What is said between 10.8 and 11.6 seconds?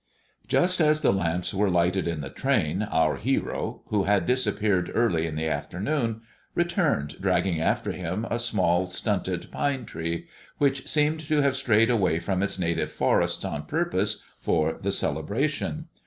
seemed to have